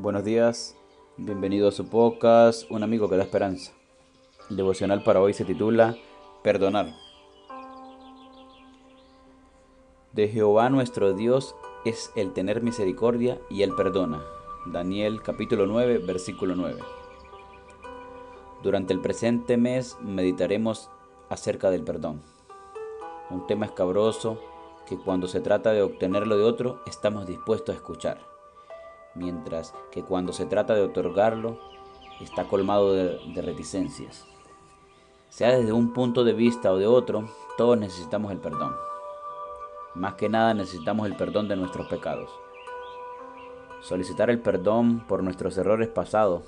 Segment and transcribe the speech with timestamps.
[0.00, 0.76] Buenos días,
[1.16, 3.72] bienvenido a su podcast, Un amigo que da esperanza.
[4.48, 5.96] El devocional para hoy se titula
[6.44, 6.94] Perdonar.
[10.12, 14.22] De Jehová nuestro Dios es el tener misericordia y el perdona.
[14.66, 16.80] Daniel capítulo 9, versículo 9.
[18.62, 20.90] Durante el presente mes meditaremos
[21.28, 22.22] acerca del perdón.
[23.30, 24.38] Un tema escabroso
[24.86, 28.27] que cuando se trata de obtenerlo de otro estamos dispuestos a escuchar,
[29.18, 31.58] mientras que cuando se trata de otorgarlo
[32.20, 34.26] está colmado de, reticencias.
[35.28, 38.74] Sea desde un punto de vista o de otro, todos necesitamos el perdón.
[39.94, 42.30] Más que nada necesitamos el perdón de nuestros pecados.
[43.80, 46.44] Solicitar el perdón por nuestros errores pasados,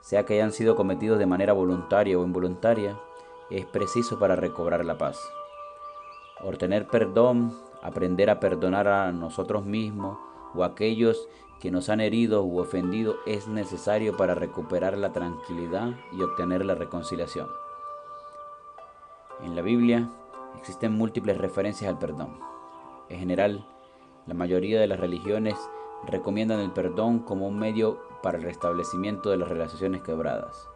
[0.00, 2.98] sea que hayan sido cometidos de manera voluntaria o involuntaria,
[3.50, 5.20] es preciso para recobrar la paz.
[6.44, 10.18] Obtener perdón, aprender a perdonar a nosotros mismos
[10.54, 11.28] o aquellos
[11.60, 16.74] que nos han herido u ofendido es necesario para recuperar la tranquilidad y obtener la
[16.74, 17.48] reconciliación.
[19.42, 20.10] En la Biblia
[20.58, 22.38] existen múltiples referencias al perdón.
[23.08, 23.66] En general,
[24.26, 25.56] la mayoría de las religiones
[26.06, 30.68] recomiendan el perdón como un medio para el restablecimiento de las relaciones quebradas.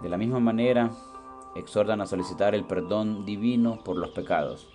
[0.00, 0.90] De la misma manera,
[1.54, 4.68] exhortan a solicitar el perdón divino por los pecados.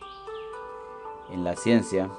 [1.29, 2.09] En la ciencia,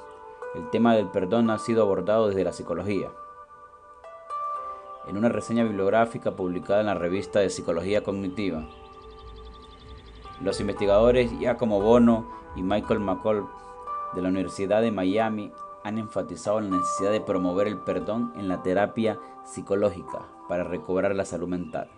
[0.55, 3.11] el tema del perdón ha sido abordado desde la psicología.
[5.07, 8.67] En una reseña bibliográfica publicada en la revista de Psicología Cognitiva,
[10.41, 13.45] los investigadores Giacomo Bono y Michael McCall
[14.15, 15.51] de la Universidad de Miami
[15.83, 21.25] han enfatizado la necesidad de promover el perdón en la terapia psicológica para recobrar la
[21.25, 21.89] salud mental.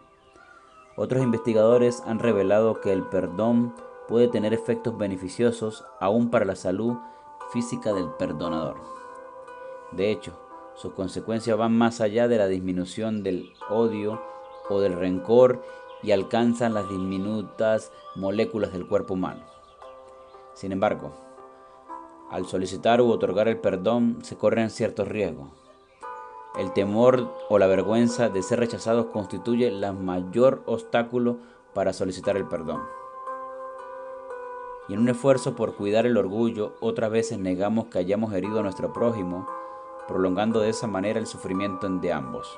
[0.96, 3.74] Otros investigadores han revelado que el perdón
[4.08, 6.98] puede tener efectos beneficiosos aún para la salud
[7.52, 8.78] física del perdonador.
[9.92, 10.34] De hecho,
[10.76, 14.22] sus consecuencias van más allá de la disminución del odio
[14.70, 15.64] o del rencor
[16.04, 19.44] y alcanzan las diminutas moléculas del cuerpo humano.
[20.54, 21.12] Sin embargo,
[22.30, 25.50] al solicitar u otorgar el perdón se corren ciertos riesgos.
[26.58, 31.38] El temor o la vergüenza de ser rechazados constituye el mayor obstáculo
[31.74, 32.97] para solicitar el perdón.
[34.88, 38.64] Y en un esfuerzo por cuidar el orgullo, otras veces negamos que hayamos herido a
[38.64, 39.48] nuestro prójimo,
[40.08, 42.58] prolongando de esa manera el sufrimiento de ambos.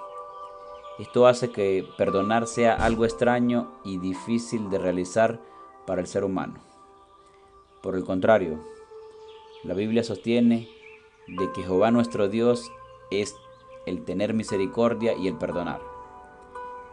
[1.00, 5.40] Esto hace que perdonar sea algo extraño y difícil de realizar
[5.88, 6.56] para el ser humano.
[7.81, 8.59] Por el contrario,
[9.63, 10.69] la Biblia sostiene
[11.28, 12.69] de que Jehová nuestro Dios
[13.11, 13.35] es
[13.85, 15.81] el tener misericordia y el perdonar.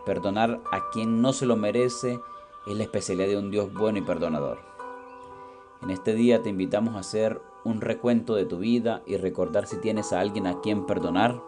[0.04, 2.20] Perdonar a quien no se lo merece
[2.66, 4.75] es la especialidad de un Dios bueno y perdonador.
[5.86, 9.76] En este día te invitamos a hacer un recuento de tu vida y recordar si
[9.76, 11.40] tienes a alguien a quien perdonar.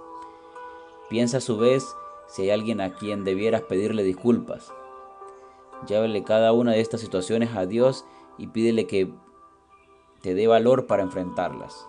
[1.10, 1.84] Piensa a su vez
[2.28, 4.72] si hay alguien a quien debieras pedirle disculpas.
[5.88, 8.04] Llévele cada una de estas situaciones a Dios
[8.38, 9.12] y pídele que
[10.22, 11.88] te dé valor para enfrentarlas.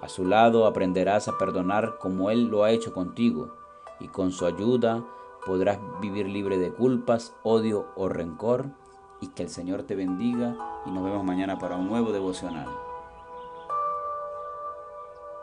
[0.00, 3.50] A su lado aprenderás a perdonar como Él lo ha hecho contigo
[3.98, 5.04] y con su ayuda
[5.44, 8.66] podrás vivir libre de culpas, odio o rencor
[9.20, 10.56] y que el Señor te bendiga
[10.86, 12.85] y nos vemos mañana para un nuevo devocional.